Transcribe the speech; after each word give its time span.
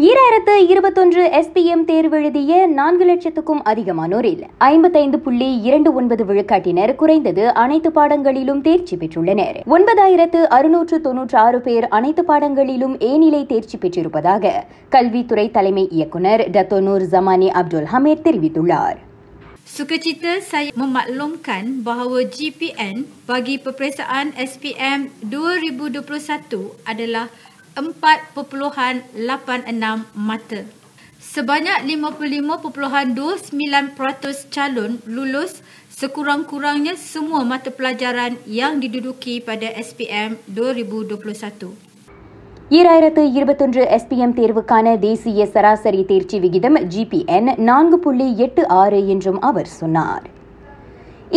ஈராயிரத்து 0.00 0.66
இருபத்தொன்று 0.68 1.24
எஸ்பிஎம் 1.24 1.84
தேர்வெழுதிய 1.86 2.66
நான்கு 2.66 3.04
லட்சத்துக்கும் 3.04 3.62
அதிகமானோரில் 3.64 4.42
ஐம்பத்தைந்து 4.58 5.18
புள்ளி 5.18 5.60
இரண்டு 5.60 5.94
ஒன்பது 5.94 6.24
விழுக்காட்டினர். 6.24 6.94
குறைந்தது 6.94 7.54
அனைத்து 7.54 7.92
பாடங்களிலும் 7.92 8.60
தேர்ச்சி 8.60 8.96
பெற்றுள்ளனர். 8.96 9.56
ஒன்பதாயிரத்து 9.66 10.42
அறுநூற்று 10.42 11.00
தொன்னூற்று 11.00 11.38
ஆறு 11.38 11.60
பேர் 11.60 11.88
அனைத்து 11.88 12.24
பாடங்களிலும் 12.24 13.00
ஏநிலை 13.00 13.46
தேர்ச்சி 13.46 13.78
பெற்றிருப்பதாக 13.78 14.64
கல்வித்துறை 14.88 15.50
தலைமை 15.50 15.88
இயக்குநர் 15.88 16.50
டத்தோனூர் 16.50 17.02
ஜமானி 17.12 17.48
அப்துல் 17.48 17.88
ஹமீர் 17.92 18.24
தெரிவித்துள்ளார். 18.24 18.96
Sukacita 19.78 20.32
saya 20.52 20.70
memaklumkan 20.82 21.66
bahawa 21.84 22.20
GPN 22.36 23.04
bagi 23.28 23.54
peperiksaan 23.64 24.28
SPM 24.36 25.10
2021 25.30 26.74
adalah 26.92 27.28
4.86 27.75 30.03
mata. 30.15 30.63
Sebanyak 31.25 31.83
55.29% 31.83 34.49
calon 34.49 34.99
lulus 35.07 35.61
sekurang-kurangnya 35.91 36.95
semua 36.95 37.43
mata 37.43 37.69
pelajaran 37.69 38.37
yang 38.45 38.79
diduduki 38.79 39.41
pada 39.41 39.67
SPM 39.87 40.37
2021. 40.55 41.67
ஈராயிரத்து 42.69 43.31
இருபத்தொன்று 43.31 43.87
எஸ்பிஎம் 43.95 44.33
தேர்வுக்கான 44.33 44.99
தேசிய 44.99 45.45
சராசரி 45.45 46.03
தேர்ச்சி 46.03 46.39
விகிதம் 46.39 46.77
ஜிபிஎன் 46.93 47.59
நான்கு 47.59 47.99
புள்ளி 47.99 48.37
எட்டு 48.37 48.67
ஆறு 48.75 49.07
என்றும் 49.07 49.41
அவர் 49.41 49.69
சொன்னார் 49.79 50.23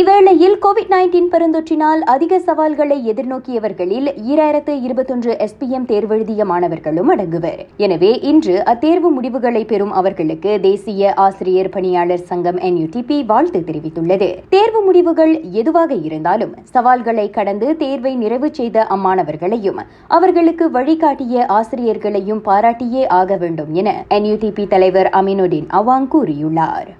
இவ்வேளையில் 0.00 0.54
கோவிட் 0.64 0.92
நைன்டீன் 0.92 1.28
பெருந்தொற்றினால் 1.32 2.02
அதிக 2.12 2.38
சவால்களை 2.44 2.96
எதிர்நோக்கியவர்களில் 3.10 4.06
ஈராயிரத்து 4.30 4.74
இருபத்தொன்று 4.86 5.32
எஸ்பிஎம் 5.46 5.84
தேர்வெழுதிய 5.90 6.44
மாணவர்களும் 6.50 7.10
அடங்குவர். 7.14 7.60
எனவே 7.84 8.12
இன்று 8.30 8.54
அத்தேர்வு 8.72 9.08
முடிவுகளை 9.16 9.62
பெறும் 9.72 9.92
அவர்களுக்கு 10.00 10.52
தேசிய 10.60 11.12
ஆசிரியர் 11.26 11.70
பணியாளர் 11.74 12.24
சங்கம் 12.30 12.60
என்யூடிபி 12.68 13.18
வாழ்த்து 13.32 13.62
தெரிவித்துள்ளது. 13.68 14.30
தேர்வு 14.56 14.82
முடிவுகள் 14.88 15.34
எதுவாக 15.62 15.92
இருந்தாலும் 16.08 16.54
சவால்களை 16.72 17.26
கடந்து 17.36 17.68
தேர்வை 17.84 18.14
நிறைவு 18.22 18.50
செய்த 18.60 18.86
அம்மாணவர்களையும் 18.96 19.82
அவர்களுக்கு 20.18 20.68
வழிகாட்டிய 20.78 21.46
ஆசிரியர்களையும் 21.58 22.42
பாராட்டியே 22.48 23.04
ஆக 23.20 23.36
வேண்டும் 23.44 23.72
என 23.82 23.94
என்யூடிபி 24.18 24.66
தலைவர் 24.74 25.12
அமினுடின் 25.20 25.70
அவாங் 25.82 26.10
கூறியுள்ளார். 26.16 26.90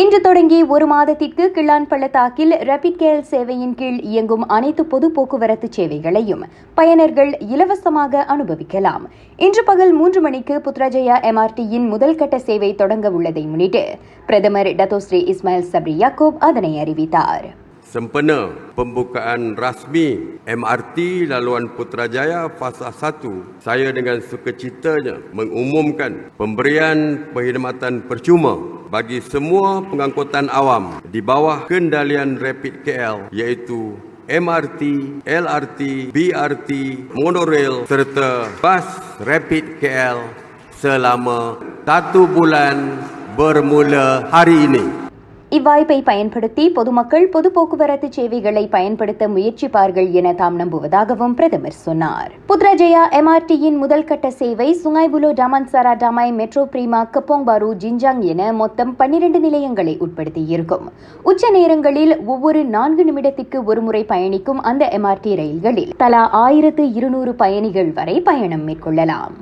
இன்று 0.00 0.18
தொடங்கி 0.24 0.56
ஒரு 0.74 0.86
மாதத்திற்கு 0.90 1.44
கிள்ளான் 1.54 1.86
பள்ளத்தாக்கில் 1.90 2.54
ரேபிட் 2.68 2.98
கேர் 3.00 3.22
சேவையின் 3.30 3.72
கீழ் 3.78 3.96
இயங்கும் 4.10 4.44
அனைத்து 4.56 4.82
பொது 4.92 5.06
போக்குவரத்து 5.16 5.68
சேவைகளையும் 5.76 6.42
பயனர்கள் 6.78 7.32
இலவசமாக 7.54 8.24
அனுபவிக்கலாம். 8.34 9.04
இன்று 9.46 9.62
பகல் 9.70 9.92
மூன்று 10.00 10.22
மணிக்கு 10.26 10.56
புத்ராஜயா 10.66 11.16
எம்ஆர்டியின் 11.30 11.86
முதல் 11.92 12.18
கட்ட 12.22 12.38
சேவை 12.48 12.70
தொடங்க 12.82 13.10
உள்ளதை 13.18 13.44
முன்னிட்டு 13.52 13.84
பிரதமர் 14.26 14.70
டத்தோஸ்ரீ 14.80 15.22
இஸ்மாயில் 15.34 15.70
சப்ரி 15.72 15.96
யாக்கோப் 16.04 16.44
அதனை 16.50 16.72
அறிவித்தார். 16.84 17.48
Sempena 17.92 18.52
pembukaan 18.76 19.56
rasmi 19.56 20.08
MRT 20.44 20.96
laluan 21.30 21.72
Putrajaya 21.76 22.40
fasa 22.58 22.90
1, 22.92 23.30
saya 23.66 23.88
dengan 23.96 24.20
sukacitanya 24.20 25.14
mengumumkan 25.32 26.28
pemberian 26.36 27.32
perkhidmatan 27.32 28.04
percuma. 28.04 28.52
Bagi 28.88 29.20
semua 29.20 29.84
pengangkutan 29.84 30.48
awam 30.48 31.04
di 31.04 31.20
bawah 31.20 31.68
kendalian 31.68 32.40
Rapid 32.40 32.88
KL 32.88 33.28
iaitu 33.28 34.00
MRT, 34.28 34.80
LRT, 35.24 36.12
BRT, 36.12 36.70
monorail 37.16 37.88
serta 37.88 38.48
bas 38.60 38.84
Rapid 39.24 39.80
KL 39.80 40.20
selama 40.76 41.56
satu 41.84 42.28
bulan 42.28 43.00
bermula 43.32 44.28
hari 44.28 44.68
ini. 44.68 45.07
இவ்வாய்ப்பை 45.56 45.96
பயன்படுத்தி 46.08 46.64
பொதுமக்கள் 46.70 47.26
பொது 47.34 47.48
போக்குவரத்து 47.52 48.08
சேவைகளை 48.16 48.64
பயன்படுத்த 48.74 49.28
முயற்சிப்பார்கள் 49.28 50.08
என 50.20 50.32
தாம் 50.40 50.56
நம்புவதாகவும் 50.60 51.36
பிரதமர் 51.38 51.78
சொன்னார். 51.84 52.32
புத்ராஜயா 52.50 53.04
எம்ஆர்டியின் 53.20 53.78
முதல் 53.82 54.04
கட்ட 54.04 54.30
சேவை 54.40 54.68
சுங்காய்புலோ 54.82 55.30
டாமன்சாரா 55.40 55.94
டாமாய் 56.04 56.34
மெட்ரோ 56.40 56.64
பிரீமா 56.74 57.00
கப்போங் 57.14 57.48
பாரு 57.48 57.70
ஜின்ஜாங் 57.84 58.22
என 58.32 58.52
மொத்தம் 58.60 58.96
பன்னிரண்டு 59.00 59.40
நிலையங்களை 59.46 59.96
உட்படுத்தியிருக்கும். 60.06 60.86
உச்ச 61.22 61.50
நேரங்களில் 61.58 62.14
ஒவ்வொரு 62.26 62.62
நான்கு 62.76 63.04
நிமிடத்திற்கு 63.10 63.60
ஒருமுறை 63.64 64.04
பயணிக்கும் 64.14 64.62
அந்த 64.62 64.84
எம்ஆர்டி 65.00 65.34
ரயில்களில் 65.42 65.94
தலா 66.04 66.24
ஆயிரத்து 66.44 66.86
இருநூறு 66.92 67.34
பயணிகள் 67.34 67.92
வரை 68.00 68.18
பயணம் 68.20 68.66
மேற்கொள்ளலாம். 68.68 69.36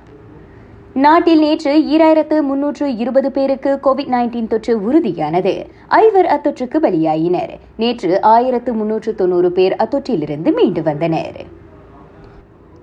நாட்டில் 1.04 1.38
நேற்று 1.38 1.72
ஈராயிரத்து 1.78 2.42
முன்னூற்று 2.42 2.96
இருபது 2.96 3.32
பேருக்கு 3.32 3.78
கோவிட் 3.82 4.08
நைன்டீன் 4.08 4.46
தொற்று 4.46 4.74
உறுதியானது. 4.80 5.66
ஐவர் 5.88 6.26
அத்தொற்றுக்கு 6.26 6.78
பலியாயினர். 6.80 7.58
நேற்று 7.76 8.22
ஆயிரத்து 8.22 8.74
முன்னூற்று 8.74 9.14
தொன்னூறு 9.14 9.52
பேர் 9.52 9.76
அத்தொற்றிலிருந்து 9.78 10.54
மீண்டு 10.54 10.82
வந்தனர். 10.82 11.55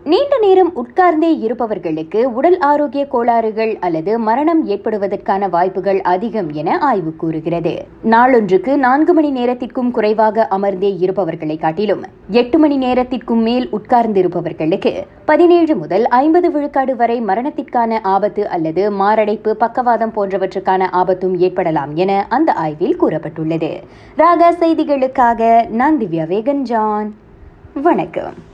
நீண்ட 0.06 0.38
நேரம் 0.42 0.72
உட்கார்ந்தே 0.76 1.40
இருப்பவர்களுக்கு 1.40 2.34
உடல் 2.34 2.60
ஆரோக்கிய 2.60 3.08
கோளாறுகள் 3.08 3.78
அல்லது 3.80 4.20
மரணம் 4.20 4.68
ஏற்படுவதற்கான 4.68 5.50
வாய்ப்புகள் 5.50 6.02
அதிகம் 6.02 6.52
என 6.52 6.80
ஆய்வு 6.80 7.16
கூறுகிறது. 7.16 7.86
நாளொன்றுக்கு 8.04 8.76
நான்கு 8.76 9.14
மணி 9.14 9.32
நேரத்திற்கும் 9.32 9.92
குறைவாக 9.92 10.48
அமர்ந்தே 10.52 10.98
இருப்பவர்களை 10.98 11.58
காட்டிலும் 11.58 12.04
எட்டு 12.30 12.60
மணி 12.60 12.78
நேரத்திற்கும் 12.78 13.42
மேல் 13.42 13.70
உட்கார்ந்திருப்பவர்களுக்கு 13.72 14.94
பதினேழு 15.26 15.76
முதல் 15.76 16.08
ஐம்பது 16.08 16.52
விழுக்காடு 16.52 16.96
வரை 16.96 17.22
மரணத்திற்கான 17.22 18.00
ஆபத்து 18.02 18.50
அல்லது 18.50 18.92
மாரடைப்பு 18.92 19.56
பக்கவாதம் 19.56 20.14
போன்றவற்றுக்கான 20.16 20.88
ஆபத்தும் 20.92 21.38
ஏற்படலாம் 21.38 21.96
என 21.96 22.26
அந்த 22.30 22.54
ஆய்வில் 22.54 23.02
கூறப்பட்டுள்ளது. 23.02 23.74
ராகா 24.18 24.52
செய்திகளுக்காக 24.60 25.70
நான் 25.70 26.00
திவ்யா 26.00 26.28
வேகன் 26.28 26.62
ஜான் 26.62 27.16
வணக்கம். 27.74 28.52